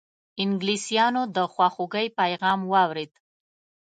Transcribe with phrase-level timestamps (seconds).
[0.43, 3.11] انګلیسیانو د خواخوږی پیغام واورېد.